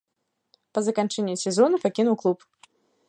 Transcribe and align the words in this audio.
Па 0.77 0.83
заканчэнні 0.87 1.35
сезону 1.43 1.75
пакінуў 1.85 2.15
клуб. 2.25 2.37